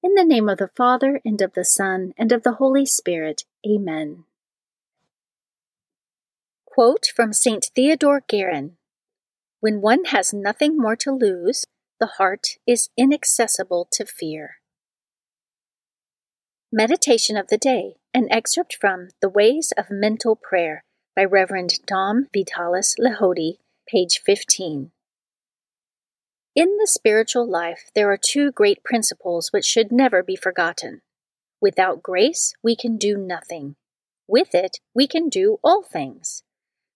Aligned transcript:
In 0.00 0.14
the 0.14 0.24
name 0.24 0.48
of 0.48 0.58
the 0.58 0.70
Father, 0.76 1.20
and 1.24 1.42
of 1.42 1.54
the 1.54 1.64
Son, 1.64 2.14
and 2.16 2.30
of 2.30 2.44
the 2.44 2.52
Holy 2.52 2.86
Spirit. 2.86 3.42
Amen. 3.66 4.24
Quote 6.64 7.06
from 7.16 7.32
St. 7.32 7.68
Theodore 7.74 8.22
Guerin 8.28 8.76
When 9.58 9.80
one 9.80 10.04
has 10.06 10.32
nothing 10.32 10.78
more 10.78 10.94
to 10.96 11.10
lose, 11.10 11.64
the 11.98 12.06
heart 12.18 12.58
is 12.64 12.90
inaccessible 12.96 13.88
to 13.90 14.06
fear. 14.06 14.58
Meditation 16.70 17.36
of 17.36 17.48
the 17.48 17.58
Day, 17.58 17.96
an 18.14 18.28
excerpt 18.30 18.76
from 18.80 19.08
The 19.20 19.28
Ways 19.28 19.72
of 19.76 19.90
Mental 19.90 20.36
Prayer 20.36 20.84
by 21.16 21.24
Reverend 21.24 21.80
Dom 21.86 22.26
Vitalis 22.32 22.94
Lehodey, 23.00 23.58
page 23.88 24.20
15. 24.24 24.92
In 26.58 26.76
the 26.78 26.88
spiritual 26.88 27.48
life, 27.48 27.92
there 27.94 28.10
are 28.10 28.18
two 28.20 28.50
great 28.50 28.82
principles 28.82 29.52
which 29.52 29.64
should 29.64 29.92
never 29.92 30.24
be 30.24 30.34
forgotten. 30.34 31.02
Without 31.60 32.02
grace, 32.02 32.52
we 32.64 32.74
can 32.74 32.96
do 32.96 33.16
nothing. 33.16 33.76
With 34.26 34.56
it, 34.56 34.80
we 34.92 35.06
can 35.06 35.28
do 35.28 35.60
all 35.62 35.84
things. 35.84 36.42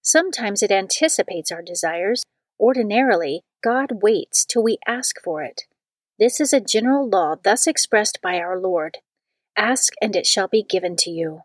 Sometimes 0.03 0.65
it 0.65 0.73
anticipates 0.73 1.53
our 1.53 1.63
desires. 1.63 2.25
Ordinarily, 2.59 3.43
God 3.63 4.03
waits 4.03 4.45
till 4.45 4.65
we 4.65 4.79
ask 4.85 5.23
for 5.23 5.45
it. 5.45 5.63
This 6.19 6.41
is 6.41 6.53
a 6.53 6.59
general 6.59 7.09
law 7.09 7.37
thus 7.41 7.69
expressed 7.69 8.19
by 8.21 8.39
our 8.39 8.59
Lord 8.59 8.99
Ask, 9.57 9.93
and 10.03 10.17
it 10.17 10.27
shall 10.27 10.49
be 10.49 10.65
given 10.65 10.97
to 10.97 11.11
you. 11.11 11.43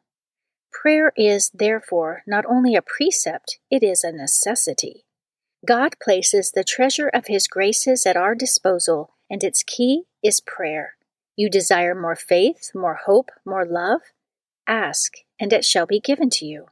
Prayer 0.72 1.12
is, 1.16 1.52
therefore, 1.54 2.24
not 2.26 2.46
only 2.48 2.76
a 2.76 2.82
precept, 2.82 3.60
it 3.70 3.84
is 3.84 4.04
a 4.04 4.12
necessity. 4.12 5.04
God 5.66 5.96
places 6.02 6.52
the 6.52 6.64
treasure 6.64 7.10
of 7.14 7.28
His 7.28 7.48
graces 7.48 8.06
at 8.06 8.18
our 8.18 8.36
disposal, 8.36 9.14
and 9.30 9.44
its 9.44 9.64
key 9.64 10.04
is 10.24 10.42
prayer. 10.42 10.96
You 11.36 11.50
desire 11.50 11.96
more 11.96 12.16
faith, 12.16 12.72
more 12.74 13.00
hope, 13.06 13.30
more 13.46 13.66
love? 13.66 14.02
Ask, 14.68 15.14
and 15.40 15.52
it 15.54 15.66
shall 15.66 15.86
be 15.86 16.00
given 16.00 16.30
to 16.32 16.46
you. 16.46 16.68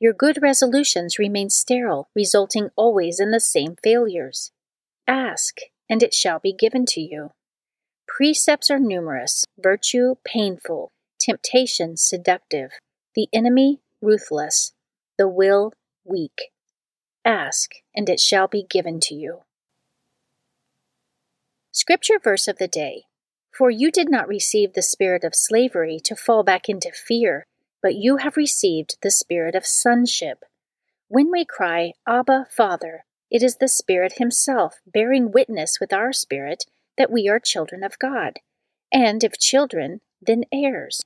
Your 0.00 0.12
good 0.12 0.42
resolutions 0.42 1.18
remain 1.18 1.50
sterile, 1.50 2.08
resulting 2.14 2.70
always 2.76 3.20
in 3.20 3.30
the 3.30 3.40
same 3.40 3.76
failures. 3.82 4.52
Ask, 5.06 5.58
and 5.88 6.02
it 6.02 6.14
shall 6.14 6.38
be 6.38 6.52
given 6.52 6.86
to 6.86 7.00
you. 7.00 7.30
Precepts 8.06 8.70
are 8.70 8.78
numerous, 8.78 9.44
virtue 9.58 10.16
painful, 10.24 10.92
temptation 11.18 11.96
seductive, 11.96 12.72
the 13.14 13.28
enemy 13.32 13.80
ruthless, 14.02 14.72
the 15.16 15.28
will 15.28 15.72
weak. 16.04 16.52
Ask, 17.24 17.76
and 17.94 18.08
it 18.08 18.20
shall 18.20 18.48
be 18.48 18.66
given 18.68 19.00
to 19.00 19.14
you. 19.14 19.40
Scripture 21.72 22.18
verse 22.22 22.46
of 22.46 22.58
the 22.58 22.68
day 22.68 23.04
For 23.50 23.70
you 23.70 23.90
did 23.90 24.10
not 24.10 24.28
receive 24.28 24.74
the 24.74 24.82
spirit 24.82 25.24
of 25.24 25.34
slavery 25.34 25.98
to 26.04 26.14
fall 26.14 26.42
back 26.42 26.68
into 26.68 26.92
fear, 26.92 27.46
but 27.82 27.94
you 27.94 28.18
have 28.18 28.36
received 28.36 28.96
the 29.02 29.10
spirit 29.10 29.54
of 29.54 29.66
sonship. 29.66 30.44
When 31.08 31.30
we 31.30 31.44
cry, 31.44 31.92
Abba, 32.06 32.46
Father, 32.50 33.04
it 33.30 33.42
is 33.42 33.56
the 33.56 33.68
Spirit 33.68 34.14
Himself 34.18 34.80
bearing 34.86 35.32
witness 35.32 35.78
with 35.80 35.92
our 35.92 36.12
spirit 36.12 36.64
that 36.96 37.10
we 37.10 37.28
are 37.28 37.40
children 37.40 37.82
of 37.82 37.98
God. 37.98 38.38
And 38.92 39.24
if 39.24 39.38
children, 39.38 40.00
then 40.22 40.44
heirs, 40.52 41.02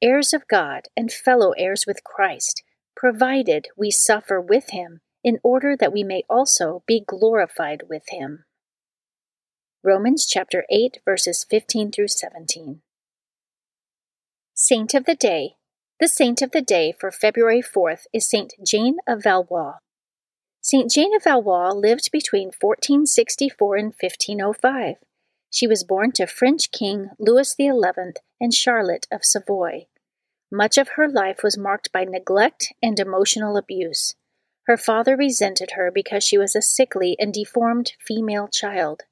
heirs 0.00 0.32
of 0.32 0.46
God 0.48 0.82
and 0.96 1.10
fellow 1.10 1.52
heirs 1.52 1.84
with 1.86 2.04
Christ, 2.04 2.62
provided 2.94 3.68
we 3.76 3.90
suffer 3.90 4.40
with 4.40 4.70
Him 4.70 5.00
in 5.24 5.38
order 5.42 5.76
that 5.76 5.92
we 5.92 6.02
may 6.02 6.24
also 6.28 6.82
be 6.86 7.02
glorified 7.06 7.84
with 7.88 8.04
him. 8.08 8.44
Romans 9.84 10.26
chapter 10.26 10.64
8 10.70 10.98
verses 11.04 11.44
15 11.48 11.92
through 11.92 12.08
17. 12.08 12.82
Saint 14.54 14.94
of 14.94 15.04
the 15.06 15.14
Day. 15.14 15.56
The 15.98 16.08
saint 16.08 16.42
of 16.42 16.50
the 16.50 16.62
day 16.62 16.92
for 16.98 17.10
February 17.10 17.62
4th 17.62 18.06
is 18.12 18.28
Saint 18.28 18.54
Jane 18.66 18.96
of 19.06 19.22
Valois. 19.22 19.74
Saint 20.60 20.90
Jane 20.90 21.14
of 21.16 21.24
Valois 21.24 21.70
lived 21.72 22.10
between 22.12 22.52
1464 22.60 23.76
and 23.76 23.86
1505. 23.86 24.96
She 25.50 25.66
was 25.66 25.84
born 25.84 26.12
to 26.12 26.26
French 26.26 26.70
King 26.70 27.10
Louis 27.18 27.54
XI 27.56 27.70
and 28.40 28.54
Charlotte 28.54 29.06
of 29.12 29.24
Savoy. 29.24 29.86
Much 30.50 30.78
of 30.78 30.90
her 30.96 31.08
life 31.08 31.42
was 31.42 31.58
marked 31.58 31.92
by 31.92 32.04
neglect 32.04 32.72
and 32.82 32.98
emotional 32.98 33.56
abuse. 33.56 34.14
Her 34.66 34.76
father 34.76 35.16
resented 35.16 35.72
her 35.72 35.90
because 35.90 36.22
she 36.22 36.38
was 36.38 36.54
a 36.54 36.62
sickly 36.62 37.16
and 37.18 37.32
deformed 37.32 37.92
female 37.98 38.48
child. 38.48 39.02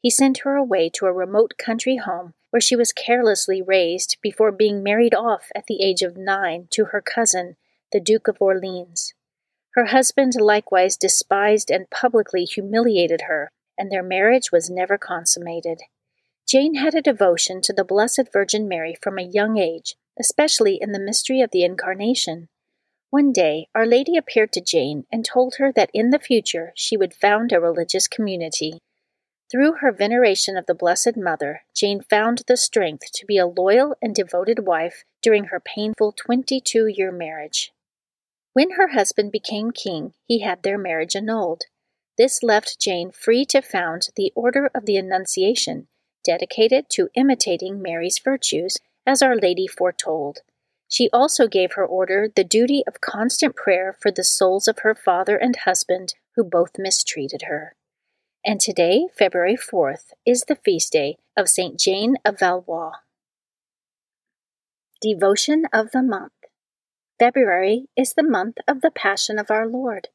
He 0.00 0.10
sent 0.10 0.38
her 0.38 0.54
away 0.54 0.90
to 0.90 1.06
a 1.06 1.12
remote 1.12 1.54
country 1.58 1.96
home 1.96 2.34
where 2.50 2.60
she 2.60 2.76
was 2.76 2.92
carelessly 2.92 3.60
raised 3.60 4.16
before 4.22 4.52
being 4.52 4.82
married 4.82 5.14
off 5.14 5.50
at 5.56 5.66
the 5.66 5.82
age 5.82 6.02
of 6.02 6.16
nine 6.16 6.68
to 6.70 6.86
her 6.86 7.00
cousin, 7.00 7.56
the 7.90 7.98
Duke 7.98 8.28
of 8.28 8.36
Orleans. 8.38 9.12
Her 9.74 9.86
husband 9.86 10.34
likewise 10.38 10.96
despised 10.96 11.68
and 11.68 11.90
publicly 11.90 12.44
humiliated 12.44 13.22
her, 13.22 13.50
and 13.76 13.90
their 13.90 14.04
marriage 14.04 14.52
was 14.52 14.70
never 14.70 14.96
consummated. 14.96 15.80
Jane 16.46 16.76
had 16.76 16.94
a 16.94 17.02
devotion 17.02 17.60
to 17.62 17.72
the 17.72 17.82
Blessed 17.82 18.32
Virgin 18.32 18.68
Mary 18.68 18.94
from 19.02 19.18
a 19.18 19.22
young 19.22 19.58
age, 19.58 19.96
especially 20.20 20.78
in 20.80 20.92
the 20.92 21.00
mystery 21.00 21.40
of 21.40 21.50
the 21.50 21.64
Incarnation. 21.64 22.48
One 23.14 23.30
day, 23.30 23.68
Our 23.76 23.86
Lady 23.86 24.16
appeared 24.16 24.52
to 24.54 24.60
Jane 24.60 25.06
and 25.12 25.24
told 25.24 25.54
her 25.58 25.70
that 25.70 25.92
in 25.94 26.10
the 26.10 26.18
future 26.18 26.72
she 26.74 26.96
would 26.96 27.14
found 27.14 27.52
a 27.52 27.60
religious 27.60 28.08
community. 28.08 28.80
Through 29.52 29.74
her 29.74 29.92
veneration 29.92 30.56
of 30.56 30.66
the 30.66 30.74
Blessed 30.74 31.16
Mother, 31.16 31.60
Jane 31.76 32.00
found 32.00 32.42
the 32.48 32.56
strength 32.56 33.12
to 33.12 33.24
be 33.24 33.38
a 33.38 33.46
loyal 33.46 33.94
and 34.02 34.16
devoted 34.16 34.66
wife 34.66 35.04
during 35.22 35.44
her 35.44 35.60
painful 35.60 36.10
22 36.10 36.88
year 36.88 37.12
marriage. 37.12 37.70
When 38.52 38.72
her 38.72 38.88
husband 38.88 39.30
became 39.30 39.70
king, 39.70 40.14
he 40.26 40.40
had 40.40 40.64
their 40.64 40.76
marriage 40.76 41.14
annulled. 41.14 41.66
This 42.18 42.42
left 42.42 42.80
Jane 42.80 43.12
free 43.12 43.44
to 43.44 43.62
found 43.62 44.08
the 44.16 44.32
Order 44.34 44.72
of 44.74 44.86
the 44.86 44.96
Annunciation, 44.96 45.86
dedicated 46.24 46.86
to 46.94 47.10
imitating 47.14 47.80
Mary's 47.80 48.18
virtues, 48.18 48.78
as 49.06 49.22
Our 49.22 49.36
Lady 49.36 49.68
foretold. 49.68 50.40
She 50.88 51.10
also 51.12 51.48
gave 51.48 51.72
her 51.72 51.86
order 51.86 52.28
the 52.34 52.44
duty 52.44 52.84
of 52.86 53.00
constant 53.00 53.56
prayer 53.56 53.96
for 54.00 54.10
the 54.10 54.24
souls 54.24 54.68
of 54.68 54.80
her 54.80 54.94
father 54.94 55.36
and 55.36 55.56
husband 55.56 56.14
who 56.36 56.44
both 56.44 56.78
mistreated 56.78 57.42
her. 57.42 57.74
And 58.44 58.60
today, 58.60 59.08
February 59.16 59.56
4th, 59.56 60.12
is 60.26 60.44
the 60.44 60.56
feast 60.56 60.92
day 60.92 61.16
of 61.36 61.48
St. 61.48 61.78
Jane 61.78 62.16
of 62.24 62.38
Valois. 62.38 62.92
Devotion 65.00 65.64
of 65.72 65.90
the 65.92 66.02
Month 66.02 66.32
February 67.18 67.86
is 67.96 68.14
the 68.14 68.22
month 68.22 68.58
of 68.66 68.80
the 68.80 68.90
Passion 68.90 69.38
of 69.38 69.50
our 69.50 69.66
Lord. 69.66 70.08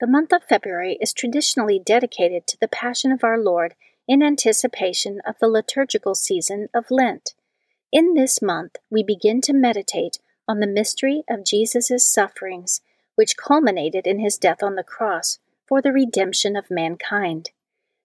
The 0.00 0.06
month 0.06 0.32
of 0.32 0.42
February 0.42 0.98
is 1.00 1.12
traditionally 1.12 1.78
dedicated 1.78 2.46
to 2.48 2.56
the 2.60 2.68
Passion 2.68 3.12
of 3.12 3.22
our 3.22 3.38
Lord 3.38 3.74
in 4.08 4.22
anticipation 4.22 5.20
of 5.26 5.36
the 5.40 5.48
liturgical 5.48 6.14
season 6.14 6.68
of 6.74 6.90
Lent. 6.90 7.34
In 7.92 8.14
this 8.14 8.40
month, 8.40 8.76
we 8.90 9.02
begin 9.02 9.42
to 9.42 9.52
meditate 9.52 10.18
on 10.48 10.60
the 10.60 10.66
mystery 10.66 11.24
of 11.28 11.44
Jesus' 11.44 12.06
sufferings, 12.06 12.80
which 13.16 13.36
culminated 13.36 14.06
in 14.06 14.18
his 14.18 14.38
death 14.38 14.62
on 14.62 14.76
the 14.76 14.82
cross 14.82 15.38
for 15.66 15.82
the 15.82 15.92
redemption 15.92 16.56
of 16.56 16.70
mankind. 16.70 17.50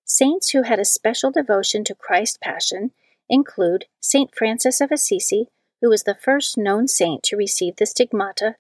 Saints 0.04 0.50
who 0.50 0.64
had 0.64 0.80
a 0.80 0.86
special 0.86 1.32
devotion 1.32 1.86
to 1.86 1.96
Christ's 1.96 2.38
Passion 2.38 2.92
include 3.30 3.86
Saint 4.02 4.36
Francis 4.36 4.82
of 4.82 4.92
Assisi, 4.92 5.48
who 5.82 5.90
was 5.90 6.04
the 6.04 6.16
first 6.16 6.58
known 6.58 6.90
saint 6.90 7.24
to 7.24 7.38
receive 7.38 7.78
the 7.78 7.86
stigmata, 7.86 8.56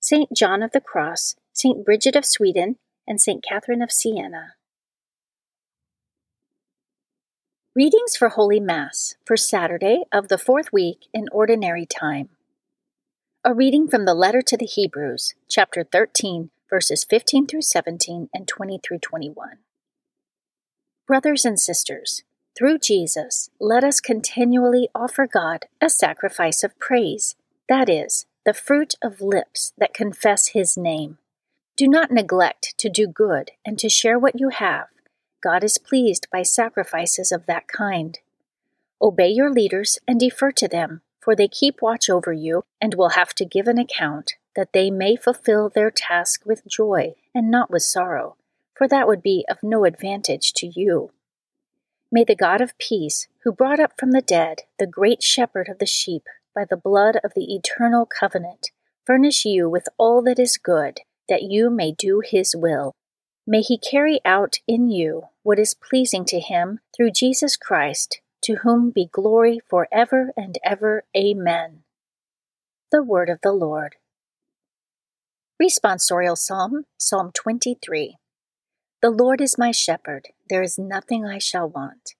Saint 0.00 0.32
John 0.36 0.64
of 0.64 0.72
the 0.72 0.80
Cross, 0.80 1.36
Saint 1.52 1.84
Bridget 1.84 2.16
of 2.16 2.24
Sweden, 2.24 2.76
and 3.06 3.20
Saint 3.20 3.44
Catherine 3.44 3.82
of 3.82 3.92
Siena. 3.92 4.54
Readings 7.74 8.16
for 8.18 8.28
Holy 8.28 8.60
Mass 8.60 9.14
for 9.24 9.34
Saturday 9.34 10.02
of 10.12 10.28
the 10.28 10.36
fourth 10.36 10.74
week 10.74 11.06
in 11.14 11.24
Ordinary 11.32 11.86
Time. 11.86 12.28
A 13.44 13.54
reading 13.54 13.88
from 13.88 14.04
the 14.04 14.12
letter 14.12 14.42
to 14.42 14.58
the 14.58 14.66
Hebrews, 14.66 15.32
chapter 15.48 15.82
13, 15.82 16.50
verses 16.68 17.02
15 17.08 17.46
through 17.46 17.62
17 17.62 18.28
and 18.34 18.46
20 18.46 18.78
through 18.84 18.98
21. 18.98 19.52
Brothers 21.06 21.46
and 21.46 21.58
sisters, 21.58 22.24
through 22.54 22.78
Jesus, 22.78 23.48
let 23.58 23.84
us 23.84 24.02
continually 24.02 24.90
offer 24.94 25.26
God 25.26 25.64
a 25.80 25.88
sacrifice 25.88 26.62
of 26.62 26.78
praise, 26.78 27.36
that 27.70 27.88
is, 27.88 28.26
the 28.44 28.52
fruit 28.52 28.96
of 29.02 29.22
lips 29.22 29.72
that 29.78 29.94
confess 29.94 30.48
His 30.48 30.76
name. 30.76 31.16
Do 31.78 31.88
not 31.88 32.10
neglect 32.10 32.74
to 32.76 32.90
do 32.90 33.06
good 33.06 33.52
and 33.64 33.78
to 33.78 33.88
share 33.88 34.18
what 34.18 34.38
you 34.38 34.50
have. 34.50 34.88
God 35.42 35.64
is 35.64 35.76
pleased 35.76 36.28
by 36.30 36.42
sacrifices 36.42 37.32
of 37.32 37.46
that 37.46 37.66
kind. 37.66 38.18
Obey 39.00 39.28
your 39.28 39.50
leaders 39.50 39.98
and 40.06 40.20
defer 40.20 40.52
to 40.52 40.68
them, 40.68 41.00
for 41.20 41.34
they 41.34 41.48
keep 41.48 41.82
watch 41.82 42.08
over 42.08 42.32
you 42.32 42.62
and 42.80 42.94
will 42.94 43.10
have 43.10 43.34
to 43.34 43.44
give 43.44 43.66
an 43.66 43.78
account, 43.78 44.34
that 44.54 44.72
they 44.72 44.90
may 44.90 45.16
fulfill 45.16 45.68
their 45.68 45.90
task 45.90 46.42
with 46.46 46.66
joy 46.68 47.14
and 47.34 47.50
not 47.50 47.70
with 47.70 47.82
sorrow, 47.82 48.36
for 48.76 48.86
that 48.86 49.08
would 49.08 49.22
be 49.22 49.44
of 49.50 49.58
no 49.64 49.84
advantage 49.84 50.52
to 50.52 50.68
you. 50.68 51.10
May 52.12 52.22
the 52.22 52.36
God 52.36 52.60
of 52.60 52.78
peace, 52.78 53.26
who 53.42 53.50
brought 53.50 53.80
up 53.80 53.98
from 53.98 54.12
the 54.12 54.22
dead 54.22 54.62
the 54.78 54.86
great 54.86 55.22
shepherd 55.22 55.68
of 55.68 55.78
the 55.78 55.86
sheep 55.86 56.22
by 56.54 56.64
the 56.64 56.76
blood 56.76 57.18
of 57.24 57.32
the 57.34 57.54
eternal 57.54 58.06
covenant, 58.06 58.70
furnish 59.04 59.44
you 59.44 59.68
with 59.68 59.88
all 59.98 60.22
that 60.22 60.38
is 60.38 60.56
good, 60.56 61.00
that 61.28 61.42
you 61.42 61.70
may 61.70 61.90
do 61.90 62.22
his 62.24 62.54
will. 62.54 62.92
May 63.44 63.62
he 63.62 63.76
carry 63.76 64.20
out 64.24 64.58
in 64.68 64.88
you 64.88 65.24
what 65.42 65.58
is 65.58 65.74
pleasing 65.74 66.24
to 66.26 66.40
him 66.40 66.80
through 66.96 67.10
Jesus 67.10 67.56
Christ, 67.56 68.20
to 68.42 68.56
whom 68.56 68.90
be 68.90 69.08
glory 69.10 69.60
for 69.68 69.88
ever 69.92 70.32
and 70.36 70.58
ever. 70.64 71.04
Amen. 71.16 71.82
The 72.90 73.02
Word 73.02 73.28
of 73.28 73.40
the 73.42 73.52
Lord. 73.52 73.96
Responsorial 75.60 76.36
Psalm, 76.36 76.84
Psalm 76.98 77.30
23. 77.32 78.16
The 79.00 79.10
Lord 79.10 79.40
is 79.40 79.58
my 79.58 79.72
shepherd, 79.72 80.28
there 80.48 80.62
is 80.62 80.78
nothing 80.78 81.24
I 81.26 81.38
shall 81.38 81.68
want. 81.68 82.14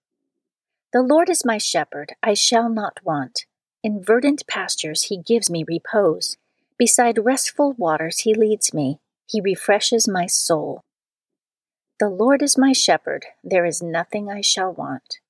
The 0.93 1.03
Lord 1.03 1.31
is 1.31 1.45
my 1.45 1.59
shepherd, 1.59 2.13
I 2.23 2.35
shall 2.35 2.69
not 2.69 3.01
want. 3.05 3.47
In 3.85 4.03
verdant 4.03 4.47
pastures 4.47 5.05
he 5.05 5.17
gives 5.17 5.51
me 5.51 5.65
repose. 5.67 6.37
Beside 6.79 7.25
restful 7.25 7.73
waters 7.73 8.21
he 8.21 8.35
leads 8.35 8.75
me, 8.75 8.99
he 9.27 9.41
refreshes 9.41 10.09
my 10.09 10.27
soul. 10.27 10.83
The 12.03 12.09
Lord 12.09 12.43
is 12.43 12.59
my 12.59 12.73
shepherd, 12.73 13.27
there 13.45 13.65
is 13.65 13.81
nothing 13.81 14.29
I 14.29 14.41
shall 14.41 14.73
want. 14.73 15.21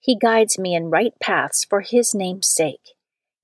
He 0.00 0.18
guides 0.18 0.58
me 0.58 0.74
in 0.74 0.90
right 0.90 1.14
paths 1.20 1.64
for 1.64 1.82
his 1.82 2.16
name's 2.16 2.48
sake. 2.48 2.96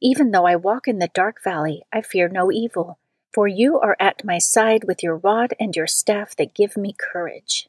Even 0.03 0.33
though 0.33 0.49
I 0.49 0.57
walk 0.57 0.89
in 0.89 0.99
the 0.99 1.07
dark 1.15 1.37
valley, 1.45 1.85
I 1.93 2.01
fear 2.03 2.29
no 2.29 2.51
evil 2.51 2.99
for 3.33 3.47
you 3.47 3.79
are 3.79 3.97
at 4.01 4.25
my 4.25 4.39
side 4.39 4.83
with 4.83 5.01
your 5.01 5.17
rod 5.17 5.55
and 5.61 5.77
your 5.77 5.87
staff 5.87 6.35
that 6.39 6.57
give 6.57 6.77
me 6.77 6.93
courage. 6.93 7.69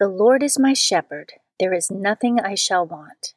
The 0.00 0.08
Lord 0.08 0.42
is 0.42 0.58
my 0.58 0.72
shepherd, 0.72 1.34
there 1.60 1.72
is 1.72 1.88
nothing 1.88 2.40
I 2.40 2.56
shall 2.56 2.84
want. 2.84 3.34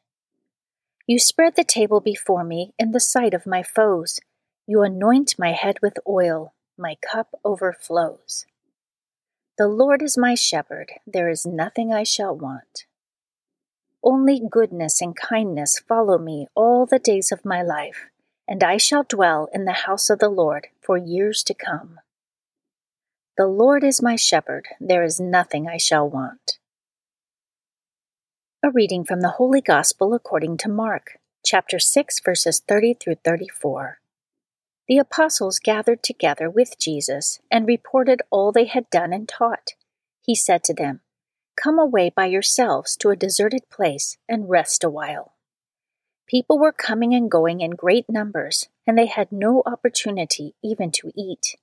You 1.05 1.19
spread 1.19 1.57
the 1.57 1.63
table 1.63 2.01
before 2.01 2.43
me 2.43 2.73
in 2.79 2.89
the 2.89 2.99
sight 2.99 3.35
of 3.35 3.45
my 3.45 3.61
foes. 3.61 4.19
You 4.65 4.81
anoint 4.81 5.37
my 5.37 5.51
head 5.51 5.77
with 5.83 5.99
oil, 6.07 6.55
my 6.75 6.95
cup 6.95 7.35
overflows. 7.45 8.47
The 9.59 9.67
Lord 9.67 10.01
is 10.01 10.17
my 10.17 10.35
shepherd, 10.35 10.93
there 11.05 11.27
is 11.27 11.45
nothing 11.45 11.91
I 11.93 12.03
shall 12.03 12.33
want. 12.33 12.85
Only 14.01 14.41
goodness 14.49 15.01
and 15.01 15.13
kindness 15.13 15.83
follow 15.85 16.17
me 16.17 16.47
all 16.55 16.85
the 16.85 16.97
days 16.97 17.29
of 17.29 17.43
my 17.43 17.61
life 17.61 18.05
and 18.47 18.63
I 18.63 18.77
shall 18.77 19.03
dwell 19.03 19.49
in 19.53 19.65
the 19.65 19.83
house 19.83 20.09
of 20.09 20.19
the 20.19 20.29
Lord 20.29 20.67
for 20.81 20.95
years 20.95 21.43
to 21.43 21.53
come. 21.53 21.99
The 23.35 23.47
Lord 23.47 23.83
is 23.83 24.01
my 24.01 24.15
shepherd, 24.15 24.69
there 24.79 25.03
is 25.03 25.19
nothing 25.19 25.67
I 25.67 25.75
shall 25.75 26.09
want. 26.09 26.57
A 28.63 28.71
reading 28.71 29.03
from 29.03 29.19
the 29.19 29.31
Holy 29.31 29.59
Gospel 29.59 30.13
according 30.13 30.55
to 30.59 30.69
Mark, 30.69 31.17
chapter 31.45 31.79
6, 31.79 32.21
verses 32.23 32.61
30 32.65 32.93
through 32.93 33.15
34. 33.25 33.99
The 34.89 34.97
apostles 34.97 35.59
gathered 35.59 36.01
together 36.01 36.49
with 36.49 36.79
Jesus 36.79 37.39
and 37.51 37.67
reported 37.67 38.23
all 38.31 38.51
they 38.51 38.65
had 38.65 38.89
done 38.89 39.13
and 39.13 39.29
taught. 39.29 39.75
He 40.19 40.33
said 40.33 40.63
to 40.63 40.73
them, 40.73 41.01
Come 41.55 41.77
away 41.77 42.09
by 42.09 42.25
yourselves 42.25 42.97
to 42.97 43.11
a 43.11 43.15
deserted 43.15 43.69
place 43.69 44.17
and 44.27 44.49
rest 44.49 44.83
a 44.83 44.89
while. 44.89 45.35
People 46.27 46.57
were 46.57 46.71
coming 46.71 47.13
and 47.13 47.29
going 47.29 47.61
in 47.61 47.71
great 47.71 48.09
numbers, 48.09 48.67
and 48.87 48.97
they 48.97 49.05
had 49.05 49.31
no 49.31 49.61
opportunity 49.63 50.55
even 50.63 50.91
to 50.93 51.11
eat. 51.15 51.55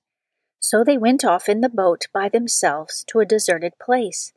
So 0.61 0.85
they 0.85 0.97
went 0.97 1.25
off 1.25 1.49
in 1.49 1.59
the 1.59 1.67
boat 1.67 2.07
by 2.13 2.29
themselves 2.29 3.03
to 3.09 3.19
a 3.19 3.25
deserted 3.25 3.73
place. 3.77 4.31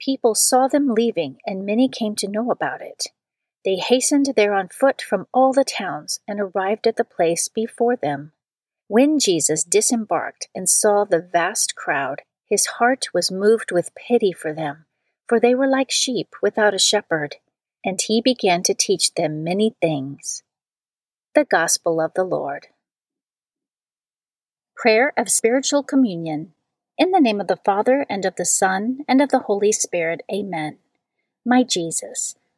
People 0.00 0.34
saw 0.34 0.66
them 0.66 0.94
leaving, 0.94 1.40
and 1.44 1.66
many 1.66 1.88
came 1.90 2.14
to 2.16 2.28
know 2.28 2.50
about 2.50 2.80
it. 2.80 3.08
They 3.64 3.76
hastened 3.76 4.34
there 4.36 4.54
on 4.54 4.68
foot 4.68 5.00
from 5.02 5.26
all 5.32 5.52
the 5.52 5.64
towns 5.64 6.20
and 6.28 6.40
arrived 6.40 6.86
at 6.86 6.96
the 6.96 7.04
place 7.04 7.48
before 7.48 7.96
them. 7.96 8.32
When 8.88 9.18
Jesus 9.18 9.64
disembarked 9.64 10.48
and 10.54 10.68
saw 10.68 11.04
the 11.04 11.20
vast 11.20 11.74
crowd, 11.74 12.22
his 12.46 12.66
heart 12.66 13.06
was 13.14 13.30
moved 13.30 13.72
with 13.72 13.94
pity 13.94 14.32
for 14.32 14.52
them, 14.52 14.84
for 15.26 15.40
they 15.40 15.54
were 15.54 15.66
like 15.66 15.90
sheep 15.90 16.34
without 16.42 16.74
a 16.74 16.78
shepherd 16.78 17.36
and 17.84 18.00
he 18.00 18.20
began 18.20 18.62
to 18.62 18.74
teach 18.74 19.14
them 19.14 19.44
many 19.44 19.76
things. 19.80 20.42
The 21.34 21.44
Gospel 21.44 22.00
of 22.00 22.14
the 22.14 22.24
Lord. 22.24 22.68
Prayer 24.74 25.12
of 25.16 25.28
Spiritual 25.28 25.82
Communion. 25.82 26.54
In 26.96 27.10
the 27.10 27.20
name 27.20 27.40
of 27.40 27.48
the 27.48 27.58
Father, 27.64 28.06
and 28.08 28.24
of 28.24 28.36
the 28.36 28.44
Son, 28.44 29.00
and 29.08 29.20
of 29.20 29.30
the 29.30 29.40
Holy 29.40 29.72
Spirit, 29.72 30.22
Amen. 30.32 30.78
My 31.44 31.62
Jesus, 31.62 32.36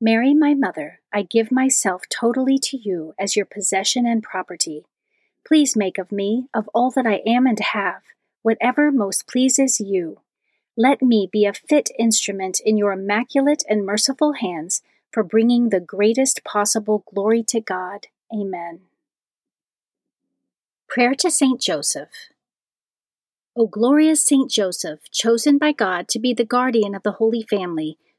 Mary, 0.00 0.34
my 0.34 0.54
mother, 0.54 1.00
I 1.12 1.22
give 1.22 1.52
myself 1.52 2.02
totally 2.08 2.58
to 2.58 2.76
you 2.76 3.14
as 3.18 3.36
your 3.36 3.46
possession 3.46 4.06
and 4.06 4.22
property. 4.22 4.84
Please 5.46 5.76
make 5.76 5.98
of 5.98 6.10
me, 6.10 6.46
of 6.52 6.68
all 6.74 6.90
that 6.90 7.06
I 7.06 7.22
am 7.26 7.46
and 7.46 7.60
have, 7.60 8.02
whatever 8.42 8.90
most 8.90 9.26
pleases 9.26 9.80
you. 9.80 10.20
Let 10.76 11.00
me 11.00 11.28
be 11.30 11.46
a 11.46 11.52
fit 11.52 11.90
instrument 11.98 12.60
in 12.64 12.76
your 12.76 12.92
immaculate 12.92 13.62
and 13.68 13.86
merciful 13.86 14.32
hands 14.32 14.82
for 15.12 15.22
bringing 15.22 15.68
the 15.68 15.80
greatest 15.80 16.42
possible 16.42 17.04
glory 17.12 17.44
to 17.44 17.60
God. 17.60 18.08
Amen. 18.32 18.80
Prayer 20.88 21.14
to 21.14 21.30
Saint 21.30 21.60
Joseph. 21.60 22.10
O 23.56 23.68
glorious 23.68 24.24
Saint 24.24 24.50
Joseph, 24.50 25.08
chosen 25.12 25.58
by 25.58 25.70
God 25.70 26.08
to 26.08 26.18
be 26.18 26.34
the 26.34 26.44
guardian 26.44 26.96
of 26.96 27.04
the 27.04 27.12
Holy 27.12 27.42
Family, 27.42 27.96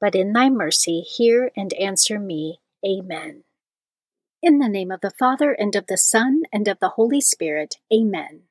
but 0.00 0.14
in 0.14 0.32
thy 0.32 0.48
mercy 0.48 1.00
hear 1.00 1.50
and 1.56 1.72
answer 1.74 2.18
me. 2.18 2.60
Amen. 2.86 3.44
In 4.42 4.58
the 4.58 4.68
name 4.68 4.90
of 4.90 5.00
the 5.00 5.10
Father, 5.10 5.52
and 5.52 5.74
of 5.74 5.86
the 5.86 5.96
Son, 5.96 6.42
and 6.52 6.68
of 6.68 6.78
the 6.78 6.90
Holy 6.90 7.20
Spirit. 7.20 7.76
Amen. 7.92 8.42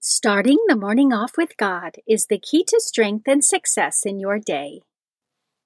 Starting 0.00 0.58
the 0.66 0.76
morning 0.76 1.12
off 1.12 1.36
with 1.36 1.56
God 1.56 1.96
is 2.08 2.26
the 2.26 2.38
key 2.38 2.64
to 2.64 2.80
strength 2.80 3.28
and 3.28 3.44
success 3.44 4.04
in 4.04 4.18
your 4.18 4.38
day. 4.38 4.82